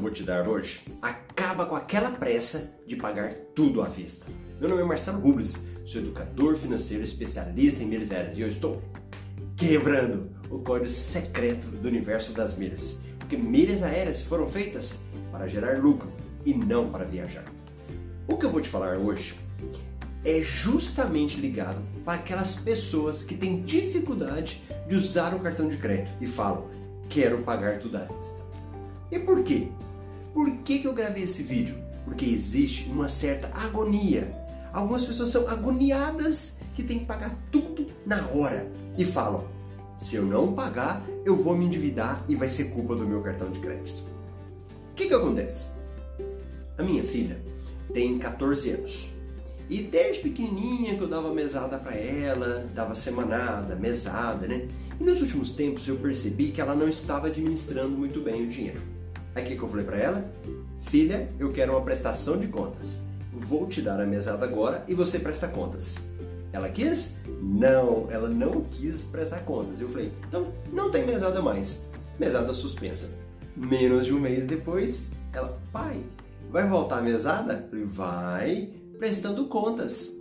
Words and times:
eu 0.00 0.02
vou 0.02 0.10
te 0.10 0.22
dar 0.22 0.48
hoje 0.48 0.80
acaba 1.02 1.66
com 1.66 1.76
aquela 1.76 2.10
pressa 2.10 2.74
de 2.86 2.96
pagar 2.96 3.34
tudo 3.54 3.82
à 3.82 3.86
vista. 3.86 4.24
Meu 4.58 4.66
nome 4.66 4.80
é 4.80 4.84
Marcelo 4.86 5.20
Rubles, 5.20 5.66
sou 5.84 6.00
educador 6.00 6.56
financeiro 6.56 7.04
especialista 7.04 7.82
em 7.82 7.86
milhas 7.86 8.10
aéreas 8.10 8.38
e 8.38 8.40
eu 8.40 8.48
estou 8.48 8.82
quebrando 9.54 10.30
o 10.48 10.58
código 10.60 10.88
secreto 10.88 11.66
do 11.66 11.86
universo 11.86 12.32
das 12.32 12.56
milhas. 12.56 13.02
Porque 13.18 13.36
milhas 13.36 13.82
aéreas 13.82 14.22
foram 14.22 14.48
feitas 14.48 15.02
para 15.30 15.46
gerar 15.46 15.78
lucro 15.78 16.10
e 16.46 16.54
não 16.54 16.90
para 16.90 17.04
viajar. 17.04 17.44
O 18.26 18.38
que 18.38 18.46
eu 18.46 18.50
vou 18.50 18.62
te 18.62 18.70
falar 18.70 18.96
hoje 18.96 19.34
é 20.24 20.40
justamente 20.40 21.38
ligado 21.38 21.82
para 22.06 22.14
aquelas 22.14 22.54
pessoas 22.54 23.22
que 23.22 23.34
têm 23.34 23.60
dificuldade 23.60 24.62
de 24.88 24.94
usar 24.94 25.34
o 25.34 25.40
cartão 25.40 25.68
de 25.68 25.76
crédito 25.76 26.12
e 26.22 26.26
falam: 26.26 26.70
quero 27.10 27.42
pagar 27.42 27.80
tudo 27.80 27.98
à 27.98 28.04
vista. 28.04 28.48
E 29.10 29.18
por 29.18 29.42
quê? 29.42 29.68
Por 30.32 30.50
que, 30.58 30.78
que 30.78 30.86
eu 30.86 30.92
gravei 30.92 31.24
esse 31.24 31.42
vídeo? 31.42 31.76
Porque 32.04 32.24
existe 32.24 32.88
uma 32.88 33.08
certa 33.08 33.48
agonia. 33.54 34.32
Algumas 34.72 35.04
pessoas 35.04 35.30
são 35.30 35.48
agoniadas 35.48 36.56
que 36.74 36.82
têm 36.82 37.00
que 37.00 37.06
pagar 37.06 37.36
tudo 37.50 37.86
na 38.06 38.26
hora 38.28 38.70
e 38.96 39.04
falam: 39.04 39.44
se 39.98 40.16
eu 40.16 40.24
não 40.24 40.52
pagar, 40.52 41.04
eu 41.24 41.36
vou 41.36 41.56
me 41.56 41.66
endividar 41.66 42.24
e 42.28 42.34
vai 42.34 42.48
ser 42.48 42.70
culpa 42.70 42.94
do 42.94 43.06
meu 43.06 43.20
cartão 43.20 43.50
de 43.50 43.58
crédito. 43.58 44.02
O 44.92 44.94
que, 44.94 45.08
que 45.08 45.14
acontece? 45.14 45.70
A 46.78 46.82
minha 46.82 47.02
filha 47.02 47.40
tem 47.92 48.18
14 48.18 48.70
anos. 48.70 49.08
E 49.68 49.82
desde 49.82 50.22
pequenininha 50.22 50.96
que 50.96 51.00
eu 51.00 51.08
dava 51.08 51.32
mesada 51.32 51.78
para 51.78 51.94
ela, 51.94 52.68
dava 52.74 52.94
semanada, 52.94 53.76
mesada, 53.76 54.48
né? 54.48 54.68
E 55.00 55.04
nos 55.04 55.20
últimos 55.22 55.52
tempos 55.52 55.86
eu 55.86 55.96
percebi 55.96 56.50
que 56.50 56.60
ela 56.60 56.74
não 56.74 56.88
estava 56.88 57.28
administrando 57.28 57.96
muito 57.96 58.20
bem 58.20 58.44
o 58.44 58.48
dinheiro. 58.48 58.80
Aí 59.34 59.44
o 59.44 59.46
que, 59.46 59.56
que 59.56 59.62
eu 59.62 59.68
falei 59.68 59.84
para 59.84 59.98
ela? 59.98 60.24
Filha, 60.80 61.28
eu 61.38 61.52
quero 61.52 61.72
uma 61.72 61.82
prestação 61.82 62.38
de 62.38 62.48
contas. 62.48 63.02
Vou 63.32 63.66
te 63.66 63.80
dar 63.80 64.00
a 64.00 64.06
mesada 64.06 64.44
agora 64.44 64.84
e 64.88 64.94
você 64.94 65.18
presta 65.18 65.46
contas. 65.46 66.10
Ela 66.52 66.68
quis? 66.68 67.18
Não, 67.40 68.08
ela 68.10 68.28
não 68.28 68.64
quis 68.64 69.04
prestar 69.04 69.40
contas. 69.40 69.80
Eu 69.80 69.88
falei, 69.88 70.12
então 70.26 70.52
não 70.72 70.90
tem 70.90 71.06
mesada 71.06 71.40
mais. 71.40 71.84
Mesada 72.18 72.52
suspensa. 72.52 73.10
Menos 73.56 74.06
de 74.06 74.14
um 74.14 74.18
mês 74.18 74.46
depois, 74.46 75.12
ela, 75.32 75.60
pai, 75.72 76.02
vai 76.50 76.68
voltar 76.68 76.98
a 76.98 77.02
mesada? 77.02 77.64
Eu 77.64 77.68
falei, 77.68 77.84
vai, 77.84 78.70
prestando 78.98 79.46
contas. 79.46 80.18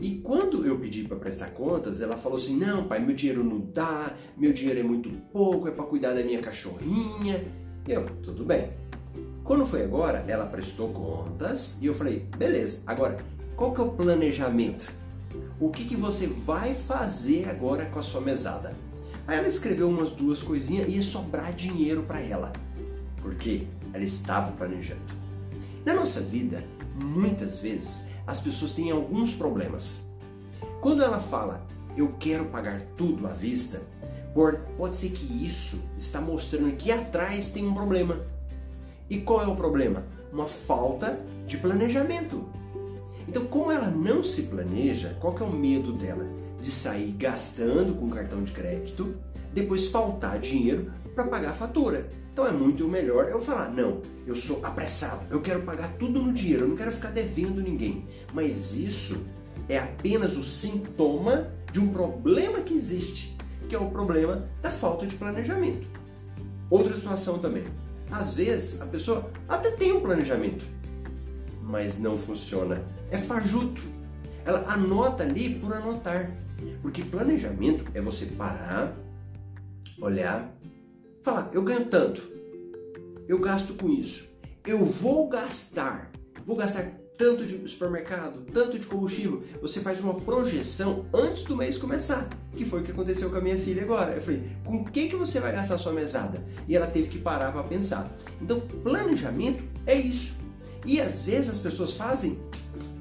E 0.00 0.16
quando 0.16 0.66
eu 0.66 0.78
pedi 0.78 1.04
para 1.04 1.16
prestar 1.16 1.50
contas, 1.50 2.00
ela 2.00 2.16
falou 2.16 2.36
assim: 2.36 2.56
"Não, 2.56 2.84
pai, 2.84 2.98
meu 2.98 3.14
dinheiro 3.14 3.44
não 3.44 3.60
dá, 3.60 4.12
meu 4.36 4.52
dinheiro 4.52 4.80
é 4.80 4.82
muito 4.82 5.08
pouco, 5.32 5.68
é 5.68 5.70
para 5.70 5.84
cuidar 5.84 6.14
da 6.14 6.22
minha 6.22 6.40
cachorrinha". 6.40 7.44
Eu, 7.86 8.06
tudo 8.22 8.44
bem. 8.44 8.72
Quando 9.42 9.66
foi 9.66 9.84
agora, 9.84 10.24
ela 10.26 10.46
prestou 10.46 10.88
contas 10.88 11.78
e 11.82 11.86
eu 11.86 11.94
falei: 11.94 12.26
"Beleza. 12.36 12.82
Agora, 12.86 13.18
qual 13.56 13.74
que 13.74 13.80
é 13.80 13.84
o 13.84 13.90
planejamento? 13.90 14.90
O 15.60 15.70
que 15.70 15.84
que 15.84 15.96
você 15.96 16.26
vai 16.26 16.72
fazer 16.72 17.48
agora 17.48 17.84
com 17.86 17.98
a 17.98 18.02
sua 18.02 18.22
mesada?" 18.22 18.74
Aí 19.26 19.38
ela 19.38 19.48
escreveu 19.48 19.88
umas 19.88 20.10
duas 20.10 20.42
coisinhas 20.42 20.88
e 20.88 20.92
ia 20.92 21.02
sobrar 21.02 21.52
dinheiro 21.52 22.02
para 22.02 22.20
ela. 22.20 22.52
Porque 23.20 23.66
ela 23.92 24.04
estava 24.04 24.52
planejando. 24.52 25.00
Na 25.84 25.92
nossa 25.94 26.20
vida, 26.20 26.64
muitas 26.94 27.60
vezes 27.60 28.06
as 28.26 28.40
pessoas 28.40 28.72
têm 28.72 28.90
alguns 28.90 29.34
problemas. 29.34 30.08
Quando 30.80 31.02
ela 31.02 31.20
fala, 31.20 31.66
eu 31.96 32.14
quero 32.18 32.46
pagar 32.46 32.80
tudo 32.96 33.26
à 33.26 33.32
vista, 33.32 33.82
pode 34.76 34.96
ser 34.96 35.10
que 35.10 35.46
isso 35.46 35.82
está 35.96 36.20
mostrando 36.20 36.74
que 36.76 36.90
atrás 36.90 37.50
tem 37.50 37.66
um 37.66 37.74
problema. 37.74 38.20
E 39.08 39.18
qual 39.18 39.42
é 39.42 39.46
o 39.46 39.54
problema? 39.54 40.04
Uma 40.32 40.46
falta 40.46 41.18
de 41.46 41.56
planejamento. 41.56 42.48
Então, 43.28 43.46
como 43.46 43.70
ela 43.70 43.88
não 43.88 44.22
se 44.22 44.42
planeja, 44.42 45.16
qual 45.20 45.34
que 45.34 45.42
é 45.42 45.46
o 45.46 45.52
medo 45.52 45.92
dela? 45.92 46.26
De 46.60 46.70
sair 46.70 47.12
gastando 47.12 47.94
com 47.94 48.10
cartão 48.10 48.42
de 48.42 48.52
crédito, 48.52 49.14
depois 49.52 49.88
faltar 49.88 50.38
dinheiro 50.38 50.90
para 51.14 51.24
pagar 51.24 51.50
a 51.50 51.54
fatura. 51.54 52.08
Então 52.32 52.46
é 52.46 52.50
muito 52.50 52.88
melhor 52.88 53.28
eu 53.28 53.40
falar: 53.40 53.70
não, 53.70 54.02
eu 54.26 54.34
sou 54.34 54.58
apressado, 54.64 55.24
eu 55.30 55.40
quero 55.40 55.62
pagar 55.62 55.92
tudo 55.98 56.20
no 56.20 56.32
dinheiro, 56.32 56.64
eu 56.64 56.68
não 56.68 56.76
quero 56.76 56.90
ficar 56.90 57.10
devendo 57.10 57.62
ninguém. 57.62 58.08
Mas 58.32 58.76
isso 58.76 59.24
é 59.68 59.78
apenas 59.78 60.36
o 60.36 60.42
sintoma 60.42 61.52
de 61.72 61.78
um 61.78 61.88
problema 61.88 62.60
que 62.60 62.74
existe, 62.74 63.33
que 63.74 63.76
é 63.76 63.80
o 63.80 63.90
problema 63.90 64.48
da 64.62 64.70
falta 64.70 65.04
de 65.04 65.16
planejamento. 65.16 65.84
Outra 66.70 66.94
situação 66.94 67.40
também. 67.40 67.64
Às 68.08 68.34
vezes 68.34 68.80
a 68.80 68.86
pessoa 68.86 69.28
até 69.48 69.72
tem 69.72 69.92
um 69.92 70.00
planejamento, 70.00 70.64
mas 71.60 71.98
não 71.98 72.16
funciona. 72.16 72.84
É 73.10 73.18
fajuto. 73.18 73.82
Ela 74.44 74.64
anota 74.72 75.24
ali 75.24 75.58
por 75.58 75.72
anotar. 75.72 76.30
Porque 76.82 77.02
planejamento 77.02 77.84
é 77.94 78.00
você 78.00 78.26
parar, 78.26 78.96
olhar, 80.00 80.56
falar, 81.24 81.50
eu 81.52 81.62
ganho 81.62 81.86
tanto, 81.86 82.22
eu 83.26 83.40
gasto 83.40 83.74
com 83.74 83.90
isso, 83.90 84.30
eu 84.64 84.84
vou 84.84 85.28
gastar, 85.28 86.12
vou 86.46 86.56
gastar 86.56 86.92
tanto 87.16 87.46
de 87.46 87.68
supermercado, 87.68 88.44
tanto 88.52 88.78
de 88.78 88.86
combustível. 88.86 89.42
Você 89.60 89.80
faz 89.80 90.00
uma 90.00 90.14
projeção 90.14 91.06
antes 91.12 91.44
do 91.44 91.56
mês 91.56 91.78
começar, 91.78 92.28
que 92.56 92.64
foi 92.64 92.80
o 92.80 92.84
que 92.84 92.90
aconteceu 92.90 93.30
com 93.30 93.36
a 93.36 93.40
minha 93.40 93.58
filha 93.58 93.82
agora. 93.82 94.14
Eu 94.14 94.20
falei, 94.20 94.42
com 94.64 94.76
o 94.78 94.84
que, 94.84 95.08
que 95.08 95.16
você 95.16 95.40
vai 95.40 95.52
gastar 95.52 95.78
sua 95.78 95.92
mesada? 95.92 96.42
E 96.68 96.76
ela 96.76 96.86
teve 96.86 97.08
que 97.08 97.18
parar 97.18 97.52
para 97.52 97.62
pensar. 97.62 98.10
Então, 98.40 98.60
planejamento 98.60 99.62
é 99.86 99.94
isso. 99.94 100.36
E 100.84 101.00
às 101.00 101.22
vezes 101.22 101.50
as 101.50 101.58
pessoas 101.58 101.92
fazem 101.92 102.38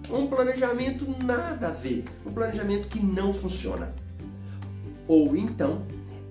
um 0.10 0.28
planejamento 0.28 1.06
nada 1.24 1.68
a 1.68 1.72
ver, 1.72 2.06
um 2.26 2.32
planejamento 2.32 2.88
que 2.88 3.00
não 3.00 3.34
funciona. 3.34 3.94
Ou 5.08 5.36
então 5.36 5.86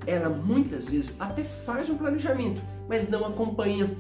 ela 0.07 0.29
muitas 0.29 0.89
vezes 0.89 1.17
até 1.19 1.43
faz 1.43 1.89
um 1.91 1.97
planejamento, 1.97 2.61
mas 2.89 3.09
não 3.09 3.25
acompanha. 3.25 3.97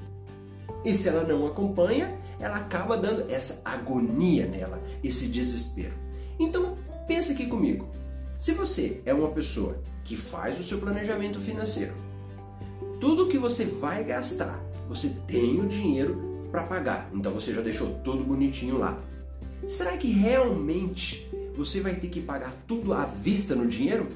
E 0.85 0.93
se 0.93 1.09
ela 1.09 1.25
não 1.25 1.47
acompanha, 1.47 2.19
ela 2.39 2.57
acaba 2.57 2.97
dando 2.97 3.31
essa 3.31 3.63
agonia 3.65 4.47
nela, 4.47 4.83
esse 5.03 5.29
desespero. 5.29 5.95
Então, 6.39 6.77
pensa 7.07 7.33
aqui 7.33 7.47
comigo. 7.47 7.89
Se 8.37 8.53
você 8.53 9.01
é 9.05 9.15
uma 9.15 9.31
pessoa 9.31 9.81
que 10.05 10.17
faz 10.17 10.59
o 10.59 10.65
seu 10.65 10.79
planejamento 10.79 11.41
financeiro, 11.41 11.95
tudo 13.01 13.29
que 13.29 13.39
você 13.39 13.65
vai 13.65 14.03
gastar, 14.03 14.61
você 14.89 15.09
tem 15.27 15.61
o 15.61 15.67
dinheiro 15.67 16.47
para 16.51 16.65
pagar. 16.65 17.11
Então 17.15 17.33
você 17.33 17.53
já 17.53 17.63
deixou 17.63 17.95
tudo 18.05 18.23
bonitinho 18.23 18.79
lá. 18.79 19.01
Será 19.67 19.97
que 19.97 20.11
realmente 20.11 21.29
você 21.57 21.81
vai 21.81 21.95
ter 21.95 22.09
que 22.09 22.21
pagar 22.21 22.53
tudo 22.67 22.93
à 22.93 23.05
vista 23.05 23.55
no 23.55 23.67
dinheiro? 23.67 24.07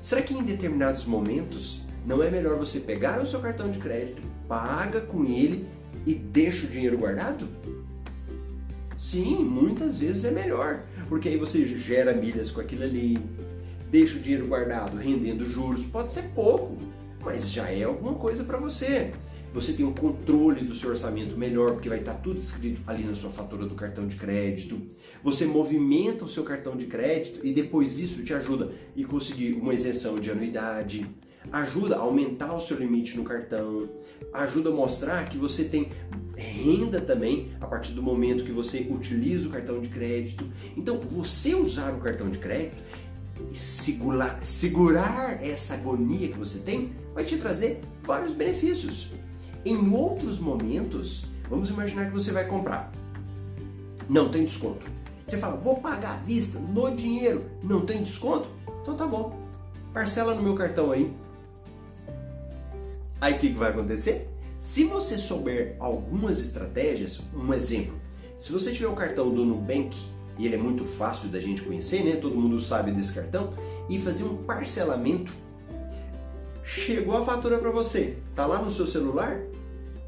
Será 0.00 0.22
que 0.22 0.34
em 0.34 0.42
determinados 0.42 1.04
momentos 1.04 1.81
não 2.06 2.22
é 2.22 2.30
melhor 2.30 2.56
você 2.56 2.80
pegar 2.80 3.20
o 3.20 3.26
seu 3.26 3.40
cartão 3.40 3.70
de 3.70 3.78
crédito, 3.78 4.22
paga 4.48 5.00
com 5.00 5.24
ele 5.24 5.66
e 6.06 6.14
deixa 6.14 6.66
o 6.66 6.68
dinheiro 6.68 6.98
guardado? 6.98 7.48
Sim, 8.98 9.36
muitas 9.36 9.98
vezes 9.98 10.24
é 10.24 10.30
melhor, 10.30 10.84
porque 11.08 11.28
aí 11.28 11.36
você 11.36 11.64
gera 11.66 12.12
milhas 12.12 12.50
com 12.50 12.60
aquilo 12.60 12.84
ali, 12.84 13.18
deixa 13.90 14.16
o 14.16 14.20
dinheiro 14.20 14.46
guardado 14.46 14.96
rendendo 14.96 15.46
juros, 15.46 15.84
pode 15.84 16.12
ser 16.12 16.30
pouco, 16.34 16.76
mas 17.20 17.50
já 17.50 17.68
é 17.68 17.82
alguma 17.84 18.14
coisa 18.14 18.44
para 18.44 18.58
você 18.58 19.10
você 19.52 19.74
tem 19.74 19.84
um 19.84 19.92
controle 19.92 20.64
do 20.64 20.74
seu 20.74 20.90
orçamento 20.90 21.36
melhor, 21.36 21.72
porque 21.72 21.88
vai 21.88 21.98
estar 21.98 22.14
tudo 22.14 22.38
escrito 22.38 22.80
ali 22.86 23.04
na 23.04 23.14
sua 23.14 23.30
fatura 23.30 23.66
do 23.66 23.74
cartão 23.74 24.06
de 24.06 24.16
crédito. 24.16 24.80
Você 25.22 25.44
movimenta 25.44 26.24
o 26.24 26.28
seu 26.28 26.42
cartão 26.42 26.74
de 26.74 26.86
crédito 26.86 27.40
e 27.44 27.52
depois 27.52 27.98
isso 27.98 28.24
te 28.24 28.32
ajuda 28.32 28.72
a 28.98 29.04
conseguir 29.04 29.52
uma 29.52 29.74
isenção 29.74 30.18
de 30.18 30.30
anuidade, 30.30 31.06
ajuda 31.50 31.96
a 31.96 32.00
aumentar 32.00 32.52
o 32.54 32.60
seu 32.60 32.78
limite 32.78 33.16
no 33.16 33.24
cartão, 33.24 33.88
ajuda 34.32 34.70
a 34.70 34.72
mostrar 34.72 35.28
que 35.28 35.36
você 35.36 35.64
tem 35.64 35.90
renda 36.36 37.00
também 37.00 37.50
a 37.60 37.66
partir 37.66 37.92
do 37.92 38.02
momento 38.02 38.44
que 38.44 38.52
você 38.52 38.86
utiliza 38.90 39.48
o 39.48 39.50
cartão 39.50 39.80
de 39.80 39.88
crédito. 39.88 40.48
Então, 40.76 40.98
você 40.98 41.54
usar 41.54 41.94
o 41.94 42.00
cartão 42.00 42.30
de 42.30 42.38
crédito 42.38 42.82
e 43.50 43.56
segurar, 43.56 44.42
segurar 44.42 45.44
essa 45.44 45.74
agonia 45.74 46.28
que 46.28 46.38
você 46.38 46.58
tem 46.58 46.92
vai 47.14 47.24
te 47.24 47.36
trazer 47.36 47.80
vários 48.02 48.32
benefícios. 48.32 49.10
Em 49.64 49.92
outros 49.92 50.38
momentos, 50.38 51.24
vamos 51.48 51.70
imaginar 51.70 52.06
que 52.06 52.12
você 52.12 52.32
vai 52.32 52.46
comprar. 52.46 52.92
Não 54.08 54.28
tem 54.28 54.44
desconto. 54.44 54.86
Você 55.24 55.38
fala, 55.38 55.56
vou 55.56 55.80
pagar 55.80 56.14
à 56.14 56.16
vista, 56.16 56.58
no 56.58 56.94
dinheiro, 56.94 57.44
não 57.62 57.86
tem 57.86 58.02
desconto? 58.02 58.48
Então 58.82 58.96
tá 58.96 59.06
bom. 59.06 59.40
Parcela 59.92 60.34
no 60.34 60.42
meu 60.42 60.54
cartão 60.54 60.90
aí. 60.90 61.12
Aí 63.22 63.34
o 63.34 63.38
que, 63.38 63.50
que 63.50 63.58
vai 63.58 63.70
acontecer? 63.70 64.28
Se 64.58 64.84
você 64.84 65.16
souber 65.16 65.76
algumas 65.78 66.40
estratégias, 66.40 67.20
um 67.34 67.54
exemplo, 67.54 67.94
se 68.36 68.52
você 68.52 68.72
tiver 68.72 68.88
o 68.88 68.94
cartão 68.94 69.32
do 69.32 69.44
Nubank, 69.44 69.96
e 70.36 70.44
ele 70.44 70.56
é 70.56 70.58
muito 70.58 70.84
fácil 70.84 71.28
da 71.28 71.40
gente 71.40 71.62
conhecer, 71.62 72.04
né? 72.04 72.16
Todo 72.16 72.36
mundo 72.36 72.58
sabe 72.58 72.90
desse 72.90 73.14
cartão, 73.14 73.54
e 73.88 73.98
fazer 73.98 74.24
um 74.24 74.36
parcelamento 74.38 75.32
Chegou 76.64 77.16
a 77.16 77.24
fatura 77.24 77.58
para 77.58 77.70
você, 77.70 78.18
tá 78.36 78.46
lá 78.46 78.60
no 78.60 78.70
seu 78.70 78.86
celular? 78.86 79.40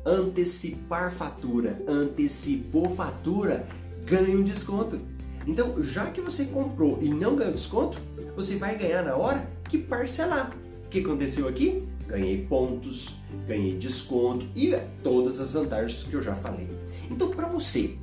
antecipar 0.07 1.11
fatura, 1.11 1.83
antecipou 1.89 2.91
fatura, 2.91 3.67
ganha 4.05 4.37
um 4.37 4.43
desconto. 4.43 5.01
Então, 5.47 5.83
já 5.83 6.07
que 6.07 6.21
você 6.21 6.45
comprou 6.45 6.99
e 7.01 7.09
não 7.09 7.37
ganhou 7.37 7.53
desconto, 7.53 7.99
você 8.37 8.57
vai 8.57 8.77
ganhar 8.77 9.03
na 9.03 9.17
hora 9.17 9.49
que 9.69 9.79
parcelar. 9.79 10.55
O 10.85 10.89
que 10.89 11.01
aconteceu 11.01 11.49
aqui? 11.49 11.89
Ganhei 12.07 12.45
pontos, 12.47 13.17
ganhei 13.47 13.77
desconto 13.77 14.47
e 14.55 14.77
todas 15.03 15.41
as 15.41 15.53
vantagens 15.53 16.03
que 16.03 16.15
eu 16.15 16.23
já 16.23 16.35
falei. 16.35 16.69
Então, 17.11 17.31
para 17.31 17.49
você 17.49 17.97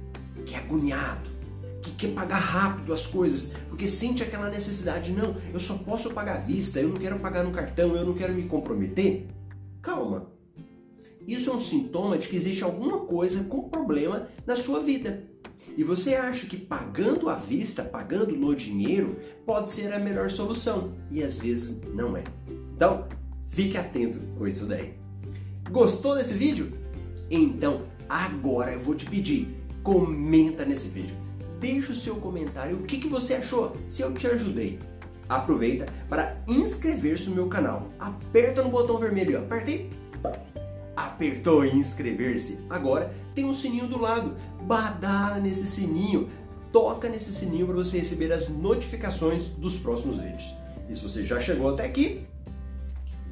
que 0.45 0.56
é 0.56 0.57
agoniado, 0.57 1.30
que 1.81 1.92
quer 1.92 2.13
pagar 2.13 2.38
rápido 2.38 2.94
as 2.94 3.07
coisas, 3.07 3.53
porque 3.69 3.88
sente 3.88 4.24
aquela 4.24 4.50
necessidade, 4.50 5.12
não, 5.12 5.36
eu 5.53 5.59
só 5.59 5.75
posso 5.75 6.12
pagar 6.12 6.38
à 6.38 6.39
vista, 6.39 6.80
eu 6.80 6.89
não 6.89 6.98
quero 6.98 7.19
pagar 7.19 7.44
no 7.44 7.51
cartão, 7.51 7.95
eu 7.95 8.06
não 8.06 8.13
quero 8.13 8.33
me 8.33 8.44
comprometer. 8.44 9.27
Calma. 9.81 10.27
Isso 11.27 11.50
é 11.50 11.53
um 11.53 11.59
sintoma 11.59 12.18
de 12.18 12.27
que 12.27 12.36
existe 12.36 12.63
alguma 12.63 13.01
coisa 13.01 13.44
com 13.44 13.69
problema 13.69 14.27
na 14.45 14.56
sua 14.56 14.80
vida. 14.80 15.24
E 15.77 15.83
você 15.83 16.15
acha 16.15 16.48
que 16.48 16.57
pagando 16.57 17.30
à 17.30 17.36
vista, 17.36 17.83
pagando 17.83 18.36
no 18.36 18.56
dinheiro, 18.56 19.18
pode 19.45 19.69
ser 19.69 19.94
a 19.94 20.00
melhor 20.00 20.30
solução. 20.30 20.94
E 21.09 21.24
às 21.24 21.38
vezes 21.38 21.81
não 21.94 22.18
é. 22.18 22.24
Então, 22.75 23.07
fique 23.51 23.77
atento 23.77 24.19
com 24.38 24.48
isso 24.48 24.65
daí. 24.65 24.95
Gostou 25.69 26.15
desse 26.15 26.33
vídeo? 26.33 26.74
Então, 27.30 27.83
agora 28.09 28.74
eu 28.74 28.81
vou 28.81 28.95
te 28.95 29.06
pedir, 29.06 29.56
comenta 29.83 30.65
nesse 30.65 30.89
vídeo 30.89 31.21
deixa 31.62 31.92
o 31.92 31.95
seu 31.95 32.15
comentário 32.15 32.77
o 32.77 32.83
que, 32.83 32.98
que 32.98 33.07
você 33.07 33.36
achou, 33.36 33.77
se 33.88 34.01
eu 34.01 34.12
te 34.13 34.25
ajudei. 34.25 34.80
Aproveita 35.30 35.86
para 36.09 36.36
inscrever-se 36.48 37.30
no 37.30 37.36
meu 37.36 37.48
canal. 37.48 37.88
Aperta 37.98 38.63
no 38.63 38.69
botão 38.69 38.98
vermelho, 38.98 39.38
apertei. 39.38 39.89
Apertou 40.94 41.63
inscrever-se. 41.63 42.59
Agora 42.69 43.13
tem 43.33 43.45
um 43.45 43.53
sininho 43.53 43.88
do 43.88 44.01
lado. 44.01 44.36
Badala 44.63 45.39
nesse 45.39 45.68
sininho. 45.68 46.27
Toca 46.74 47.07
nesse 47.07 47.31
sininho 47.31 47.68
para 47.68 47.75
você 47.75 48.00
receber 48.00 48.33
as 48.33 48.50
notificações 48.50 49.48
dos 49.48 49.77
próximos 49.77 50.18
vídeos. 50.19 50.53
E 50.89 50.95
se 50.95 51.01
você 51.01 51.24
já 51.24 51.39
chegou 51.39 51.69
até 51.69 51.86
aqui, 51.86 52.25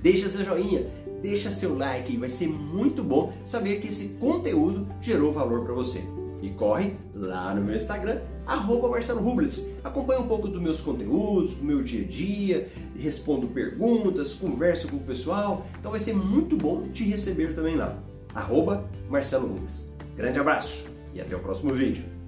deixa 0.01 0.29
seu 0.29 0.43
joinha, 0.43 0.85
deixa 1.21 1.51
seu 1.51 1.77
like, 1.77 2.15
vai 2.17 2.29
ser 2.29 2.47
muito 2.47 3.03
bom 3.03 3.33
saber 3.43 3.79
que 3.79 3.87
esse 3.87 4.09
conteúdo 4.19 4.87
gerou 5.01 5.31
valor 5.31 5.63
para 5.65 5.73
você. 5.73 6.03
E 6.41 6.49
corre 6.51 6.95
lá 7.13 7.53
no 7.53 7.61
meu 7.61 7.75
Instagram, 7.75 8.21
arroba 8.45 8.87
Marcelo 8.87 9.21
Rubles. 9.21 9.69
Acompanha 9.83 10.21
um 10.21 10.27
pouco 10.27 10.47
dos 10.47 10.61
meus 10.61 10.79
conteúdos, 10.79 11.53
do 11.53 11.63
meu 11.63 11.83
dia 11.83 12.01
a 12.01 12.07
dia, 12.07 12.69
respondo 12.97 13.47
perguntas, 13.47 14.33
converso 14.33 14.87
com 14.87 14.97
o 14.97 15.01
pessoal. 15.03 15.67
Então 15.77 15.91
vai 15.91 15.99
ser 15.99 16.15
muito 16.15 16.55
bom 16.55 16.87
te 16.93 17.03
receber 17.03 17.53
também 17.53 17.75
lá. 17.75 17.97
Arroba 18.33 18.89
Marcelo 19.09 19.47
Rubles. 19.47 19.91
Grande 20.15 20.39
abraço 20.39 20.95
e 21.13 21.19
até 21.19 21.35
o 21.35 21.39
próximo 21.39 21.73
vídeo. 21.73 22.19